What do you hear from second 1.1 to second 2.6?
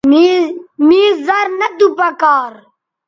زر نہ تو پکار